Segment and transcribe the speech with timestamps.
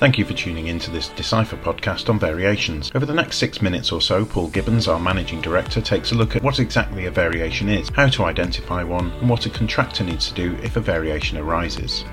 [0.00, 2.90] Thank you for tuning in to this Decipher podcast on variations.
[2.94, 6.34] Over the next six minutes or so, Paul Gibbons, our managing director, takes a look
[6.34, 10.26] at what exactly a variation is, how to identify one, and what a contractor needs
[10.28, 12.06] to do if a variation arises.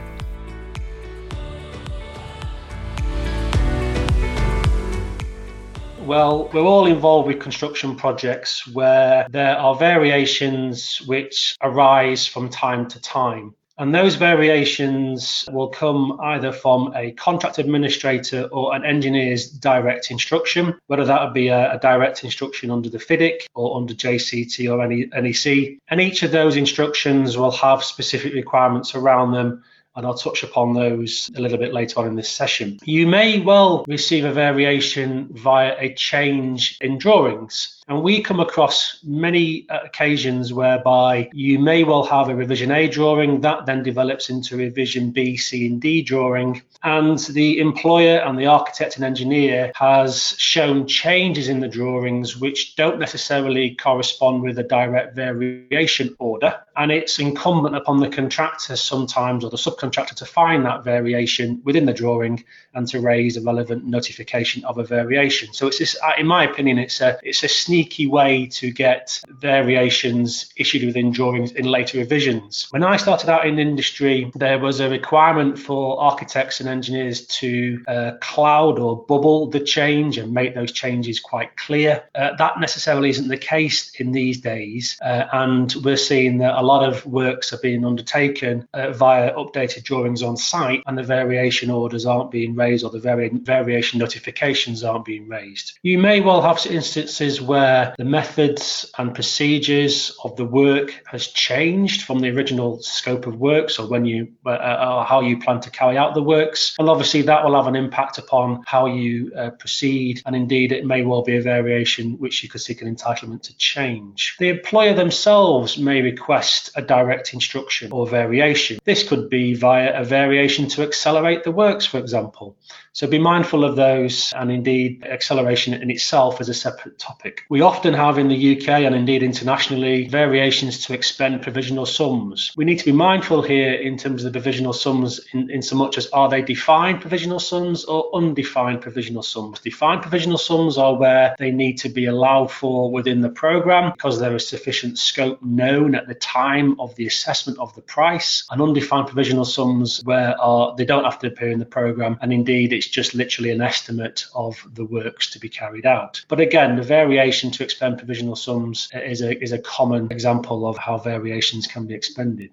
[6.01, 12.89] Well, we're all involved with construction projects where there are variations which arise from time
[12.89, 13.55] to time.
[13.79, 20.75] And those variations will come either from a contract administrator or an engineer's direct instruction,
[20.87, 24.83] whether that would be a, a direct instruction under the FIDIC or under JCT or
[24.83, 25.77] any NEC.
[25.89, 29.63] And each of those instructions will have specific requirements around them
[29.97, 32.79] and I'll touch upon those a little bit later on in this session.
[32.83, 37.76] You may well receive a variation via a change in drawings.
[37.89, 42.89] And we come across many uh, occasions whereby you may well have a revision A
[42.89, 46.61] drawing that then develops into revision B, C, and D drawing.
[46.83, 52.75] And the employer and the architect and engineer has shown changes in the drawings which
[52.75, 56.59] don't necessarily correspond with a direct variation order.
[56.75, 61.85] And it's incumbent upon the contractor sometimes or the subcontractor to find that variation within
[61.85, 65.53] the drawing and to raise a relevant notification of a variation.
[65.53, 68.71] So it's this, uh, in my opinion, it's a it's a sneak sneaky way to
[68.71, 72.67] get variations issued within drawings in later revisions.
[72.71, 77.83] When I started out in industry, there was a requirement for architects and engineers to
[77.87, 82.03] uh, cloud or bubble the change and make those changes quite clear.
[82.15, 86.63] Uh, that necessarily isn't the case in these days, uh, and we're seeing that a
[86.63, 91.69] lot of works are being undertaken uh, via updated drawings on site, and the variation
[91.69, 95.77] orders aren't being raised or the vari- variation notifications aren't being raised.
[95.83, 101.27] You may well have instances where where the methods and procedures of the work has
[101.27, 105.37] changed from the original scope of works or when you uh, uh, or how you
[105.39, 106.75] plan to carry out the works.
[106.79, 110.21] And obviously that will have an impact upon how you uh, proceed.
[110.25, 113.57] And indeed it may well be a variation which you could seek an entitlement to
[113.57, 114.35] change.
[114.39, 118.79] The employer themselves may request a direct instruction or variation.
[118.85, 122.55] This could be via a variation to accelerate the works for example.
[122.97, 127.43] So be mindful of those, and indeed, acceleration in itself is a separate topic.
[127.47, 132.51] We often have in the UK and indeed internationally variations to expend provisional sums.
[132.55, 135.75] We need to be mindful here in terms of the provisional sums, in, in so
[135.75, 139.59] much as are they defined provisional sums or undefined provisional sums?
[139.59, 144.19] Defined provisional sums are where they need to be allowed for within the programme because
[144.19, 148.61] there is sufficient scope known at the time of the assessment of the price, and
[148.61, 152.73] undefined provisional sums where are, they don't have to appear in the programme, and indeed
[152.73, 156.21] it's just literally an estimate of the works to be carried out.
[156.27, 160.77] But again, the variation to expend provisional sums is a, is a common example of
[160.77, 162.51] how variations can be expended.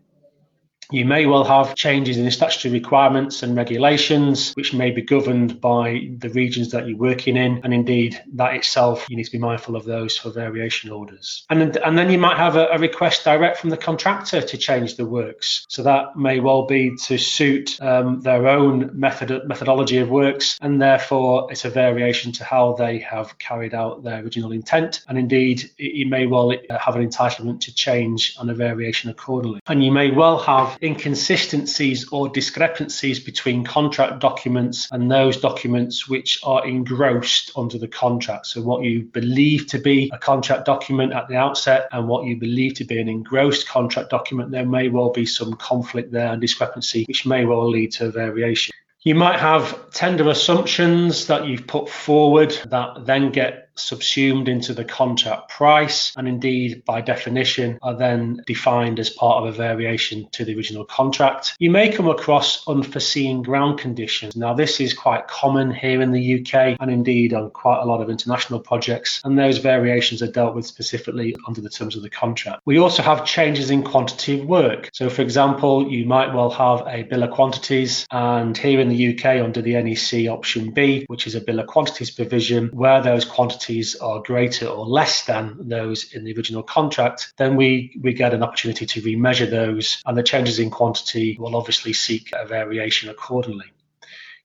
[0.91, 5.61] You may well have changes in the statutory requirements and regulations, which may be governed
[5.61, 7.61] by the regions that you're working in.
[7.65, 11.45] And indeed, that itself, you need to be mindful of those for variation orders.
[11.51, 14.97] And, and then you might have a, a request direct from the contractor to change
[14.97, 15.65] the works.
[15.69, 20.59] So that may well be to suit um, their own method, methodology of works.
[20.61, 25.03] And therefore, it's a variation to how they have carried out their original intent.
[25.09, 29.61] And indeed, you may well have an entitlement to change on a variation accordingly.
[29.67, 36.41] And you may well have inconsistencies or discrepancies between contract documents and those documents which
[36.43, 38.47] are engrossed under the contract.
[38.47, 42.37] So, what you believe to be a contract document at the outset and what you
[42.37, 46.41] believe to be an engrossed contract document, there may well be some conflict there and
[46.41, 48.75] discrepancy, which may well lead to variation.
[49.03, 54.85] You might have tender assumptions that you've put forward that then get subsumed into the
[54.85, 60.45] contract price and indeed by definition are then defined as part of a variation to
[60.45, 61.57] the original contract.
[61.59, 64.37] You may come across unforeseen ground conditions.
[64.37, 68.01] Now this is quite common here in the UK and indeed on quite a lot
[68.01, 72.11] of international projects and those variations are dealt with specifically under the terms of the
[72.11, 72.63] contract.
[72.65, 74.91] We also have changes in quantity of work.
[74.93, 79.15] So for example, you might well have a bill of quantities and here in the
[79.15, 83.25] UK under the NEC option B, which is a bill of quantities provision where those
[83.25, 88.13] quantities quantities are greater or less than those in the original contract, then we, we
[88.13, 92.47] get an opportunity to remeasure those, and the changes in quantity will obviously seek a
[92.47, 93.67] variation accordingly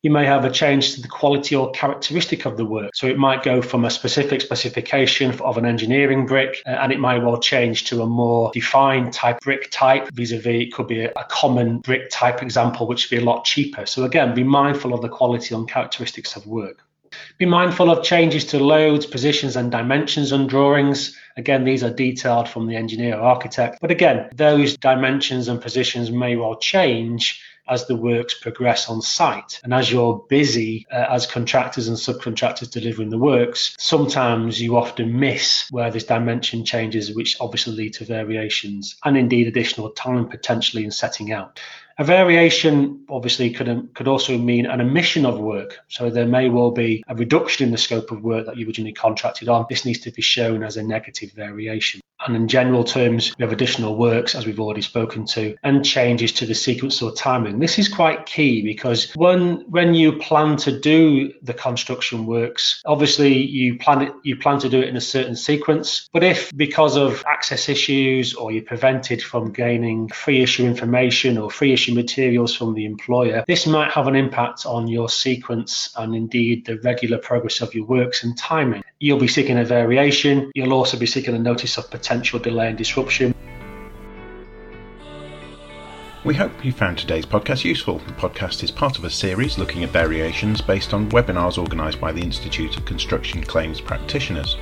[0.02, 2.92] you may have a change to the quality or characteristic of the work.
[2.96, 7.02] So it might go from a specific specification of an engineering brick, uh, and it
[7.02, 10.08] might well change to a more defined type brick type.
[10.14, 13.44] Vis-a-vis, it could be a, a common brick type example, which would be a lot
[13.44, 13.86] cheaper.
[13.86, 16.82] So again, be mindful of the quality and characteristics of work.
[17.40, 21.18] Be mindful of changes to loads, positions, and dimensions on drawings.
[21.38, 23.78] Again, these are detailed from the engineer or architect.
[23.80, 29.62] But again, those dimensions and positions may well change as the works progress on site.
[29.64, 35.18] And as you're busy uh, as contractors and subcontractors delivering the works, sometimes you often
[35.18, 40.84] miss where this dimension changes, which obviously lead to variations and indeed additional time potentially
[40.84, 41.58] in setting out.
[42.00, 45.80] A variation obviously could, um, could also mean an omission of work.
[45.90, 48.94] So there may well be a reduction in the scope of work that you originally
[48.94, 49.66] contracted on.
[49.70, 52.00] This needs to be shown as a negative variation.
[52.26, 56.34] And in general terms, we have additional works, as we've already spoken to, and changes
[56.34, 57.60] to the sequence or timing.
[57.60, 63.34] This is quite key because when when you plan to do the construction works, obviously
[63.38, 66.10] you plan it you plan to do it in a certain sequence.
[66.12, 71.50] But if because of access issues or you're prevented from gaining free issue information or
[71.50, 76.16] free issue materials from the employer, this might have an impact on your sequence and
[76.16, 78.84] indeed the regular progress of your works and timing.
[79.00, 80.52] You'll be seeking a variation.
[80.56, 83.34] You'll also be seeking a notice of potential delay and disruption.
[86.26, 88.00] We hope you found today's podcast useful.
[88.00, 92.12] The podcast is part of a series looking at variations based on webinars organised by
[92.12, 94.58] the Institute of Construction Claims Practitioners.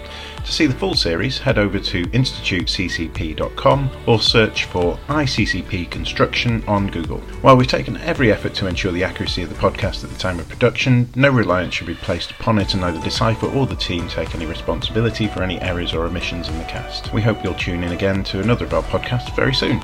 [0.45, 6.92] To see the full series, head over to instituteccp.com or search for ICCP Construction on
[6.92, 7.21] Google.
[7.42, 10.38] While we've taken every effort to ensure the accuracy of the podcast at the time
[10.38, 14.07] of production, no reliance should be placed upon it and neither Decipher or the team
[14.07, 17.12] take any responsibility for any errors or omissions in the cast.
[17.13, 19.81] We hope you'll tune in again to another of our podcasts very soon.